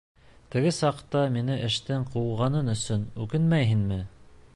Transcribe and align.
Теге 0.53 0.69
саҡта 0.77 1.19
мине 1.35 1.57
эштән 1.67 2.07
ҡыуғаның 2.15 2.73
өсөн 2.73 3.05
үкенмәйһеңме? 3.27 4.01